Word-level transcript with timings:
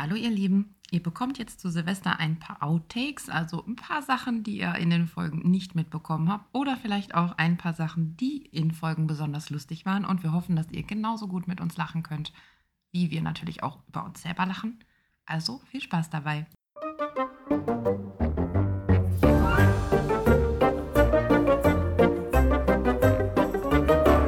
Hallo 0.00 0.14
ihr 0.14 0.30
Lieben, 0.30 0.76
ihr 0.92 1.02
bekommt 1.02 1.38
jetzt 1.38 1.58
zu 1.58 1.70
Silvester 1.70 2.20
ein 2.20 2.38
paar 2.38 2.62
Outtakes, 2.62 3.28
also 3.28 3.64
ein 3.66 3.74
paar 3.74 4.00
Sachen, 4.00 4.44
die 4.44 4.58
ihr 4.58 4.76
in 4.76 4.90
den 4.90 5.08
Folgen 5.08 5.50
nicht 5.50 5.74
mitbekommen 5.74 6.30
habt 6.30 6.44
oder 6.52 6.76
vielleicht 6.76 7.16
auch 7.16 7.32
ein 7.36 7.56
paar 7.56 7.74
Sachen, 7.74 8.16
die 8.16 8.46
in 8.46 8.70
Folgen 8.70 9.08
besonders 9.08 9.50
lustig 9.50 9.86
waren 9.86 10.04
und 10.04 10.22
wir 10.22 10.30
hoffen, 10.30 10.54
dass 10.54 10.70
ihr 10.70 10.84
genauso 10.84 11.26
gut 11.26 11.48
mit 11.48 11.60
uns 11.60 11.76
lachen 11.76 12.04
könnt, 12.04 12.32
wie 12.92 13.10
wir 13.10 13.22
natürlich 13.22 13.64
auch 13.64 13.80
über 13.88 14.04
uns 14.04 14.22
selber 14.22 14.46
lachen. 14.46 14.78
Also 15.26 15.60
viel 15.68 15.80
Spaß 15.80 16.10
dabei. 16.10 16.46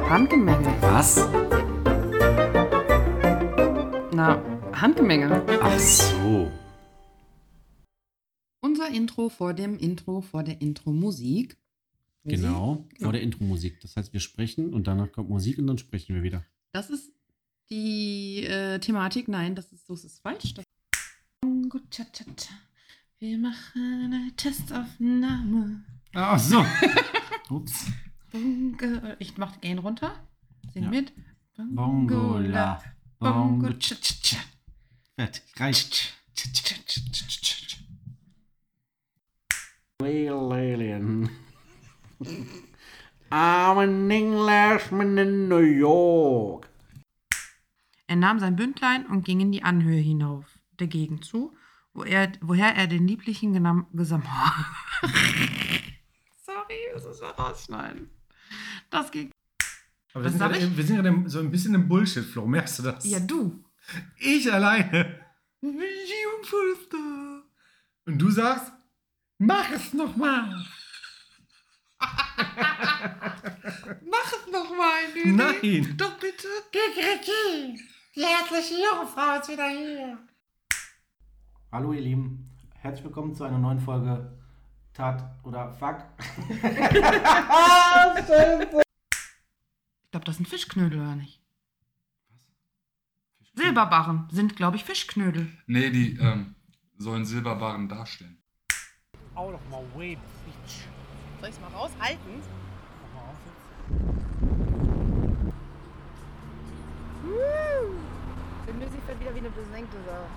Handgemenge. 0.09 0.75
Was? 0.81 1.25
Handgemenge. 4.81 5.45
Ach 5.61 5.79
so. 5.79 6.51
Unser 8.61 8.89
Intro 8.89 9.29
vor 9.29 9.53
dem 9.53 9.77
Intro 9.77 10.21
vor 10.21 10.43
der 10.43 10.59
Intro-Musik. 10.61 11.57
Genau. 12.23 12.85
Vor 12.99 13.11
der 13.11 13.21
Intro-Musik. 13.21 13.79
Das 13.81 13.95
heißt, 13.95 14.11
wir 14.13 14.19
sprechen 14.19 14.73
und 14.73 14.87
danach 14.87 15.11
kommt 15.11 15.29
Musik 15.29 15.57
und 15.59 15.67
dann 15.67 15.77
sprechen 15.77 16.15
wir 16.15 16.23
wieder. 16.23 16.45
Das 16.71 16.89
ist 16.89 17.11
die 17.69 18.43
äh, 18.43 18.79
Thematik. 18.79 19.27
Nein, 19.27 19.55
das 19.55 19.71
ist 19.71 19.85
so 19.85 19.93
ist 19.93 20.19
falsch. 20.19 20.53
Das 20.55 20.65
Gut. 21.69 21.83
Wir 23.19 23.37
machen 23.37 24.11
eine 24.13 24.35
Testaufnahme. 24.35 25.83
Ach 26.13 26.39
so. 26.39 26.65
Ups. 27.49 27.85
Bongo. 28.31 29.15
Ich 29.19 29.37
mach 29.37 29.51
den 29.57 29.61
Gain 29.61 29.77
runter. 29.79 30.13
Sing 30.73 30.83
Ja. 30.83 30.89
mit. 30.89 31.13
Bongola. 31.55 32.81
Bongo. 33.19 33.67
Bongo. 33.67 33.73
tcha. 33.73 34.37
Fertig. 35.17 35.43
Reicht. 35.59 36.13
Real 40.01 40.51
alien. 40.51 41.29
I'm 43.31 43.77
an 43.77 44.09
Englishman 44.11 45.17
in 45.17 45.47
New 45.47 45.57
York. 45.59 46.67
Er 48.07 48.15
nahm 48.17 48.39
sein 48.39 48.55
Bündlein 48.55 49.05
und 49.05 49.23
ging 49.23 49.39
in 49.39 49.51
die 49.51 49.63
Anhöhe 49.63 50.01
hinauf, 50.01 50.45
der 50.79 50.87
Gegend 50.87 51.23
zu, 51.23 51.55
wo 51.93 52.03
er, 52.03 52.31
woher 52.41 52.75
er 52.75 52.87
den 52.87 53.07
lieblichen 53.07 53.53
genam- 53.53 53.85
Gesam 53.93 54.23
Sorry, 56.45 56.75
das 56.93 57.05
ist 57.05 57.21
mal 57.21 57.29
rausschneiden. 57.31 58.09
Das 58.89 59.11
ging. 59.11 59.31
Aber 60.13 60.25
wir 60.25 60.29
sind, 60.31 60.39
gerade 60.39 60.77
wir 60.77 60.83
sind 60.83 60.95
gerade 60.97 61.29
so 61.29 61.39
ein 61.39 61.51
bisschen 61.51 61.73
im 61.73 61.87
Bullshit-Flow, 61.87 62.45
merkst 62.45 62.79
du 62.79 62.83
das? 62.83 63.05
Ja, 63.09 63.19
du. 63.21 63.63
Ich 64.17 64.51
alleine. 64.51 65.19
Jungfuster. 65.61 67.43
Und 68.05 68.17
du 68.17 68.29
sagst, 68.31 68.71
mach 69.37 69.71
es 69.71 69.93
nochmal. 69.93 70.65
Mach 74.03 74.33
es 74.33 74.51
nochmal, 74.51 74.99
Lüdi. 75.13 75.31
Nein. 75.33 75.93
Doch 75.97 76.17
bitte. 76.17 76.47
Die 78.15 78.21
hässliche 78.21 78.81
Jungfrau 78.81 79.39
ist 79.39 79.49
wieder 79.49 79.69
hier. 79.69 80.17
Hallo 81.71 81.93
ihr 81.93 82.01
Lieben, 82.01 82.49
herzlich 82.79 83.05
willkommen 83.05 83.33
zu 83.33 83.43
einer 83.43 83.59
neuen 83.59 83.79
Folge 83.79 84.37
Tat 84.93 85.23
oder 85.43 85.73
Fuck. 85.73 86.03
Ich 90.03 90.11
glaube, 90.11 90.25
das 90.25 90.35
sind 90.35 90.49
Fischknödel, 90.49 90.99
oder 90.99 91.15
nicht? 91.15 91.40
Silberbarren 93.71 94.27
sind, 94.31 94.57
glaube 94.57 94.75
ich, 94.75 94.83
Fischknödel. 94.83 95.47
Nee, 95.65 95.91
die 95.91 96.17
ähm, 96.17 96.55
sollen 96.97 97.23
Silberbarren 97.23 97.87
darstellen. 97.87 98.37
Hau 99.33 99.49
doch 99.49 99.61
mal 99.69 99.81
way, 99.95 100.17
bitch. 100.45 100.81
Soll 101.39 101.47
ich 101.49 101.55
es 101.55 101.61
mal 101.61 101.69
raushalten? 101.69 102.41
Mach 103.01 103.13
mal 103.13 103.29
auf 103.29 103.37
jetzt. 103.45 103.61
Der 108.67 108.73
Nüssi 108.73 108.97
fährt 109.05 109.19
wieder 109.21 109.33
wie 109.35 109.39
eine 109.39 109.49
besenkte 109.51 109.97
Sau. 110.05 110.27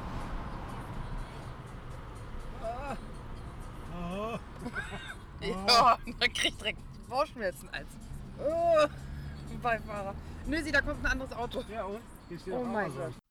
Ja, 5.41 5.99
man 6.05 6.33
kriegt 6.33 6.61
direkt 6.61 6.79
Bauchschmerzen 7.09 7.69
als 7.71 7.89
oh, 8.39 8.87
Beifahrer. 9.61 10.15
Nüssi, 10.47 10.71
da 10.71 10.81
kommt 10.81 11.05
ein 11.05 11.11
anderes 11.11 11.33
Auto. 11.33 11.65
Ja 11.69 11.85
und? 11.85 12.01
Hier 12.29 12.39
steht 12.39 12.55
Oh 12.55 12.63
mein. 12.63 12.95
Gott. 12.95 13.24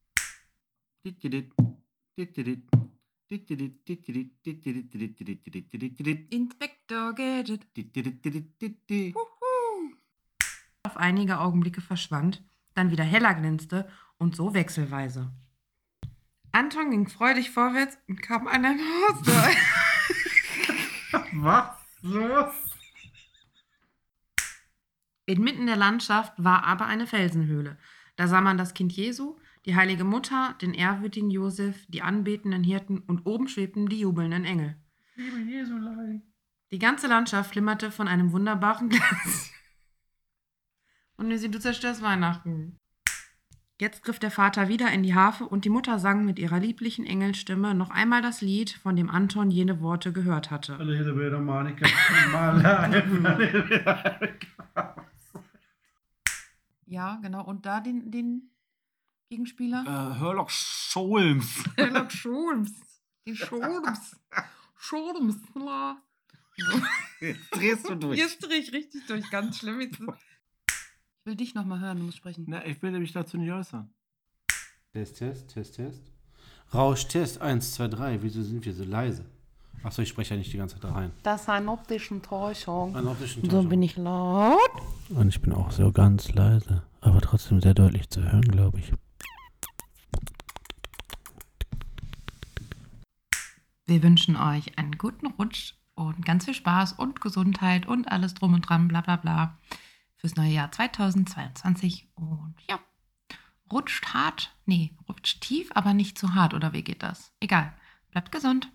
Inspektor 6.30 7.14
Gadget. 7.14 7.68
Auf 10.84 10.98
einige 10.98 11.40
Augenblicke 11.40 11.82
verschwand, 11.82 12.44
dann 12.74 12.92
wieder 12.92 13.04
heller 13.04 13.34
glänzte 13.34 13.90
und 14.18 14.36
so 14.36 14.54
wechselweise. 14.54 15.34
Anton 16.54 16.92
ging 16.92 17.10
freudig 17.10 17.52
vorwärts 17.52 17.98
und 18.08 18.22
kam 18.22 18.48
an 18.48 18.64
ein 18.64 18.80
Haus. 18.80 19.26
Was? 21.34 21.76
Los? 22.02 22.54
Inmitten 25.26 25.66
der 25.66 25.76
Landschaft 25.76 26.34
war 26.38 26.64
aber 26.64 26.86
eine 26.86 27.08
Felsenhöhle. 27.08 27.78
Da 28.16 28.28
sah 28.28 28.42
man 28.42 28.58
das 28.58 28.74
Kind 28.74 28.94
Jesu, 28.94 29.38
die 29.66 29.76
heilige 29.76 30.04
Mutter, 30.04 30.56
den 30.62 30.74
ehrwürdigen 30.74 31.32
Josef, 31.32 31.86
die 31.88 32.02
anbetenden 32.02 32.64
Hirten 32.64 33.00
und 33.00 33.26
oben 33.26 33.48
schwebten 33.48 33.88
die 33.88 34.00
jubelnden 34.00 34.46
Engel. 34.46 34.76
Liebe 35.16 35.40
Jesulei. 35.40 36.22
Die 36.72 36.80
ganze 36.80 37.08
Landschaft 37.08 37.52
flimmerte 37.52 37.92
von 37.92 38.08
einem 38.08 38.32
wunderbaren 38.32 38.90
Glanz. 38.90 39.52
Und 41.18 41.28
Nüssi, 41.28 41.50
du 41.52 41.60
zerstörst 41.60 42.02
Weihnachten. 42.02 42.78
Jetzt 43.80 44.04
griff 44.04 44.20
der 44.20 44.32
Vater 44.32 44.70
wieder 44.70 44.92
in 44.92 45.04
die 45.04 45.14
Harfe 45.14 45.46
und 45.46 45.66
die 45.66 45.70
Mutter 45.70 46.00
sang 46.00 46.26
mit 46.26 46.40
ihrer 46.40 46.60
lieblichen 46.60 47.06
Engelstimme 47.06 47.76
noch 47.76 47.90
einmal 47.90 48.22
das 48.22 48.42
Lied, 48.42 48.72
von 48.72 48.96
dem 48.96 49.10
Anton 49.10 49.52
jene 49.52 49.82
Worte 49.82 50.14
gehört 50.14 50.52
hatte. 50.52 50.78
Ja, 56.86 57.20
genau. 57.22 57.44
Und 57.44 57.66
da 57.66 57.82
den, 57.82 58.12
den 58.12 58.53
Gegenspieler? 59.34 59.84
Äh, 59.88 60.20
Herlock 60.20 60.52
Scholms. 60.52 61.64
Sherlock 61.76 62.12
Sholmes. 62.12 62.72
Die. 63.28 63.36
Sholmes. 63.36 64.16
la. 65.56 65.98
So. 66.58 66.82
Jetzt 67.20 67.40
drehst 67.52 67.90
du 67.90 67.96
durch. 67.96 68.18
Jetzt 68.20 68.40
drehe 68.46 68.60
ich 68.60 68.72
richtig 68.74 69.08
durch. 69.08 69.28
Ganz 69.32 69.58
schlimm. 69.58 69.82
Jetzt- 69.82 70.00
Ich 70.00 71.26
will 71.26 71.36
dich 71.36 71.56
nochmal 71.56 71.80
hören. 71.80 71.98
Du 71.98 72.04
musst 72.04 72.18
sprechen. 72.18 72.46
Na, 72.48 72.64
ich 72.66 72.80
will 72.84 72.92
mich 72.92 73.12
dazu 73.12 73.38
nicht 73.38 73.52
äußern. 73.52 73.90
Test, 74.92 75.18
Test, 75.18 75.50
Test, 75.54 75.76
Test. 75.78 76.02
Rauschtest, 76.74 77.42
1, 77.42 77.74
2, 77.74 77.88
3. 77.88 78.22
Wieso 78.22 78.44
sind 78.44 78.64
wir 78.66 78.74
so 78.74 78.84
leise? 78.84 79.26
Achso, 79.84 80.02
ich 80.04 80.10
spreche 80.10 80.36
ja 80.36 80.38
nicht 80.38 80.54
die 80.54 80.58
ganze 80.58 80.76
Zeit 80.76 80.84
da 80.84 80.92
rein. 80.94 81.12
Das 81.24 81.42
ist 81.42 81.50
eine 81.50 81.72
optische 81.72 82.22
Täuschung. 82.22 82.96
Eine 82.96 83.10
optische 83.10 83.42
So 83.42 83.48
Täuschung. 83.48 83.70
bin 83.70 83.82
ich 83.82 83.98
laut. 83.98 84.60
Und 85.10 85.30
ich 85.30 85.42
bin 85.42 85.54
auch 85.54 85.72
so 85.72 85.92
ganz 85.92 86.32
leise, 86.34 86.84
aber 87.02 87.20
trotzdem 87.20 87.62
sehr 87.62 87.74
deutlich 87.74 88.10
zu 88.10 88.24
hören, 88.24 88.42
glaube 88.44 88.80
ich. 88.80 88.94
Wir 93.86 94.02
wünschen 94.02 94.38
euch 94.38 94.78
einen 94.78 94.98
guten 94.98 95.28
Rutsch 95.28 95.74
und 95.96 96.26
ganz 96.26 96.46
viel 96.46 96.54
Spaß 96.54 96.94
und 96.94 97.20
Gesundheit 97.20 97.86
und 97.86 98.10
alles 98.10 98.34
drum 98.34 98.54
und 98.54 98.62
dran, 98.62 98.88
bla 98.88 99.02
bla 99.02 99.18
bla, 99.18 99.60
fürs 100.16 100.36
neue 100.36 100.52
Jahr 100.52 100.72
2022. 100.72 102.08
Und 102.16 102.56
ja, 102.70 102.80
rutscht 103.72 104.14
hart, 104.14 104.56
nee, 104.66 104.96
rutscht 105.10 105.42
tief, 105.42 105.70
aber 105.74 105.94
nicht 105.94 106.18
zu 106.18 106.34
hart, 106.34 106.54
oder 106.54 106.72
wie 106.72 106.84
geht 106.84 107.04
das? 107.04 107.34
Egal, 107.42 107.74
bleibt 108.12 108.32
gesund. 108.32 108.72